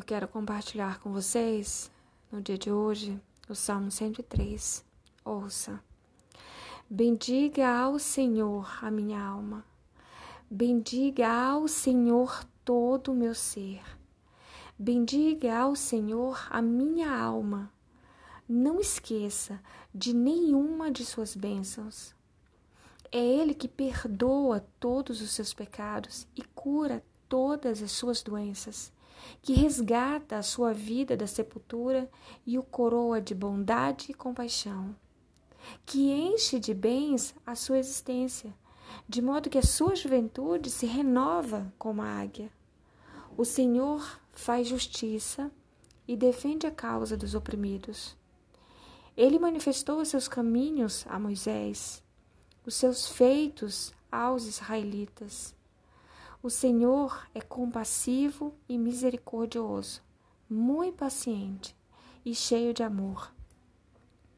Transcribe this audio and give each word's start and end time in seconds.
eu 0.00 0.04
quero 0.04 0.26
compartilhar 0.26 0.98
com 0.98 1.12
vocês, 1.12 1.90
no 2.32 2.40
dia 2.40 2.56
de 2.56 2.72
hoje, 2.72 3.20
o 3.50 3.54
Salmo 3.54 3.90
103. 3.90 4.82
Ouça. 5.22 5.78
Bendiga 6.88 7.68
ao 7.68 7.98
Senhor 7.98 8.78
a 8.82 8.90
minha 8.90 9.22
alma. 9.22 9.62
Bendiga 10.50 11.28
ao 11.28 11.68
Senhor 11.68 12.42
todo 12.64 13.12
o 13.12 13.14
meu 13.14 13.34
ser. 13.34 13.82
Bendiga 14.78 15.58
ao 15.58 15.76
Senhor 15.76 16.46
a 16.48 16.62
minha 16.62 17.14
alma. 17.14 17.70
Não 18.48 18.80
esqueça 18.80 19.60
de 19.94 20.14
nenhuma 20.14 20.90
de 20.90 21.04
suas 21.04 21.36
bênçãos. 21.36 22.14
É 23.12 23.18
Ele 23.18 23.52
que 23.52 23.68
perdoa 23.68 24.64
todos 24.80 25.20
os 25.20 25.32
seus 25.32 25.52
pecados 25.52 26.26
e 26.34 26.42
cura 26.54 27.04
todas 27.28 27.82
as 27.82 27.92
suas 27.92 28.22
doenças, 28.22 28.90
que 29.42 29.52
resgata 29.52 30.36
a 30.36 30.42
sua 30.42 30.72
vida 30.72 31.16
da 31.16 31.26
sepultura 31.26 32.10
e 32.46 32.58
o 32.58 32.62
coroa 32.62 33.20
de 33.20 33.34
bondade 33.34 34.10
e 34.10 34.14
compaixão, 34.14 34.94
que 35.86 36.10
enche 36.10 36.58
de 36.58 36.74
bens 36.74 37.34
a 37.46 37.54
sua 37.54 37.78
existência, 37.78 38.54
de 39.08 39.22
modo 39.22 39.48
que 39.48 39.58
a 39.58 39.62
sua 39.62 39.94
juventude 39.94 40.70
se 40.70 40.86
renova 40.86 41.72
como 41.78 42.02
a 42.02 42.06
águia. 42.06 42.50
O 43.36 43.44
Senhor 43.44 44.20
faz 44.32 44.66
justiça 44.66 45.50
e 46.06 46.16
defende 46.16 46.66
a 46.66 46.70
causa 46.70 47.16
dos 47.16 47.34
oprimidos. 47.34 48.16
Ele 49.16 49.38
manifestou 49.38 50.00
os 50.00 50.08
seus 50.08 50.26
caminhos 50.26 51.04
a 51.08 51.18
Moisés, 51.18 52.02
os 52.64 52.74
seus 52.74 53.08
feitos 53.08 53.92
aos 54.10 54.46
israelitas. 54.46 55.54
O 56.42 56.48
Senhor 56.48 57.28
é 57.34 57.40
compassivo 57.42 58.54
e 58.66 58.78
misericordioso, 58.78 60.00
muito 60.48 60.96
paciente 60.96 61.76
e 62.24 62.34
cheio 62.34 62.72
de 62.72 62.82
amor. 62.82 63.30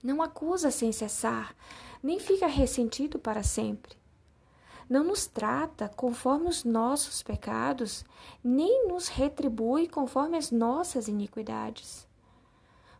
Não 0.00 0.22
acusa 0.22 0.70
sem 0.70 0.92
cessar, 0.92 1.56
nem 2.00 2.20
fica 2.20 2.46
ressentido 2.46 3.18
para 3.18 3.42
sempre. 3.42 3.96
Não 4.88 5.02
nos 5.02 5.26
trata 5.26 5.88
conforme 5.88 6.48
os 6.48 6.62
nossos 6.62 7.20
pecados, 7.20 8.04
nem 8.44 8.86
nos 8.86 9.08
retribui 9.08 9.88
conforme 9.88 10.36
as 10.36 10.52
nossas 10.52 11.08
iniquidades. 11.08 12.06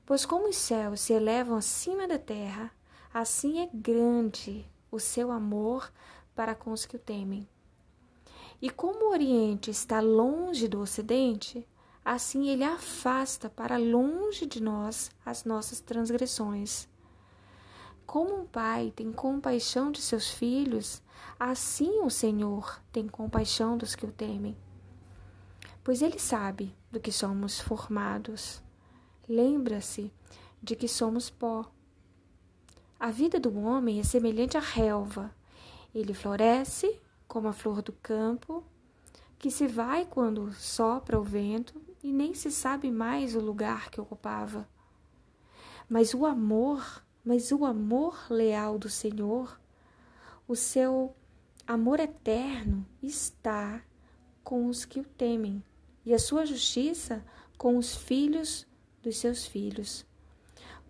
Pois 0.04 0.26
como 0.26 0.48
os 0.48 0.56
céus 0.56 1.02
se 1.02 1.12
elevam 1.12 1.56
acima 1.56 2.08
da 2.08 2.18
terra, 2.18 2.72
assim 3.14 3.60
é 3.60 3.70
grande 3.72 4.68
o 4.90 4.98
seu 4.98 5.30
amor 5.30 5.88
para 6.34 6.52
com 6.52 6.72
os 6.72 6.84
que 6.84 6.96
o 6.96 6.98
temem. 6.98 7.48
E 8.60 8.68
como 8.70 9.06
o 9.06 9.10
Oriente 9.12 9.70
está 9.70 10.00
longe 10.00 10.66
do 10.66 10.80
Ocidente, 10.80 11.66
assim 12.04 12.48
ele 12.48 12.64
afasta 12.64 13.48
para 13.48 13.76
longe 13.76 14.46
de 14.46 14.60
nós 14.60 15.10
as 15.24 15.44
nossas 15.44 15.80
transgressões. 15.80 16.88
Como 18.04 18.40
um 18.40 18.46
pai 18.46 18.92
tem 18.96 19.12
compaixão 19.12 19.92
de 19.92 20.00
seus 20.00 20.30
filhos, 20.30 21.02
assim 21.38 22.00
o 22.00 22.10
Senhor 22.10 22.82
tem 22.90 23.06
compaixão 23.06 23.76
dos 23.76 23.94
que 23.94 24.06
o 24.06 24.10
temem. 24.10 24.56
Pois 25.84 26.02
ele 26.02 26.18
sabe 26.18 26.74
do 26.90 26.98
que 26.98 27.12
somos 27.12 27.60
formados. 27.60 28.62
Lembra-se 29.28 30.12
de 30.60 30.74
que 30.74 30.88
somos 30.88 31.30
pó. 31.30 31.70
A 32.98 33.10
vida 33.10 33.38
do 33.38 33.56
homem 33.56 34.00
é 34.00 34.02
semelhante 34.02 34.56
à 34.56 34.60
relva. 34.60 35.30
Ele 35.94 36.12
floresce 36.12 37.00
como 37.28 37.46
a 37.46 37.52
flor 37.52 37.82
do 37.82 37.92
campo, 37.92 38.64
que 39.38 39.50
se 39.50 39.68
vai 39.68 40.06
quando 40.06 40.52
sopra 40.54 41.20
o 41.20 41.22
vento 41.22 41.80
e 42.02 42.10
nem 42.10 42.34
se 42.34 42.50
sabe 42.50 42.90
mais 42.90 43.36
o 43.36 43.40
lugar 43.40 43.90
que 43.90 44.00
ocupava. 44.00 44.66
Mas 45.88 46.14
o 46.14 46.24
amor, 46.26 47.04
mas 47.24 47.52
o 47.52 47.64
amor 47.64 48.18
leal 48.30 48.78
do 48.78 48.88
Senhor, 48.88 49.60
o 50.48 50.56
seu 50.56 51.14
amor 51.66 52.00
eterno 52.00 52.84
está 53.02 53.82
com 54.42 54.66
os 54.66 54.86
que 54.86 54.98
o 54.98 55.04
temem, 55.04 55.62
e 56.06 56.14
a 56.14 56.18
sua 56.18 56.46
justiça 56.46 57.22
com 57.58 57.76
os 57.76 57.94
filhos 57.94 58.66
dos 59.02 59.18
seus 59.18 59.46
filhos, 59.46 60.06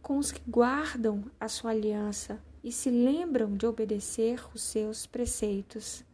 com 0.00 0.16
os 0.16 0.30
que 0.30 0.40
guardam 0.48 1.24
a 1.40 1.48
sua 1.48 1.72
aliança 1.72 2.40
e 2.62 2.70
se 2.70 2.88
lembram 2.88 3.56
de 3.56 3.66
obedecer 3.66 4.40
os 4.54 4.62
seus 4.62 5.06
preceitos 5.06 6.04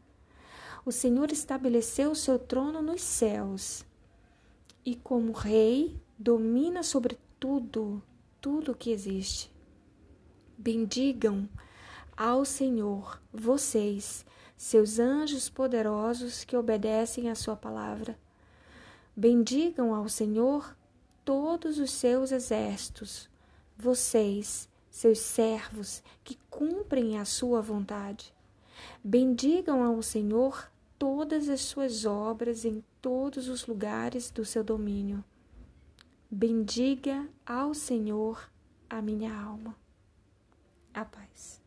o 0.84 0.92
Senhor 0.92 1.32
estabeleceu 1.32 2.10
o 2.10 2.16
seu 2.16 2.38
trono 2.38 2.82
nos 2.82 3.00
céus 3.00 3.86
e, 4.84 4.94
como 4.94 5.32
rei, 5.32 5.98
domina 6.18 6.82
sobre 6.82 7.18
tudo, 7.40 8.02
tudo 8.40 8.74
que 8.74 8.90
existe. 8.90 9.50
Bendigam 10.58 11.48
ao 12.14 12.44
Senhor, 12.44 13.20
vocês, 13.32 14.26
seus 14.58 14.98
anjos 14.98 15.48
poderosos 15.48 16.44
que 16.44 16.56
obedecem 16.56 17.30
à 17.30 17.34
sua 17.34 17.56
palavra. 17.56 18.18
Bendigam 19.16 19.94
ao 19.94 20.08
Senhor 20.08 20.76
todos 21.24 21.78
os 21.78 21.90
seus 21.90 22.30
exércitos, 22.30 23.30
vocês, 23.76 24.68
seus 24.90 25.18
servos 25.18 26.02
que 26.22 26.36
cumprem 26.50 27.18
a 27.18 27.24
sua 27.24 27.62
vontade. 27.62 28.34
Bendigam 29.02 29.82
ao 29.82 30.02
Senhor 30.02 30.70
todas 30.98 31.48
as 31.48 31.60
suas 31.60 32.04
obras 32.04 32.64
em 32.64 32.82
todos 33.00 33.48
os 33.48 33.66
lugares 33.66 34.30
do 34.30 34.44
seu 34.44 34.62
domínio. 34.62 35.24
Bendiga 36.30 37.28
ao 37.46 37.74
Senhor 37.74 38.50
a 38.88 39.00
minha 39.00 39.34
alma. 39.34 39.76
A 40.92 41.04
paz. 41.04 41.63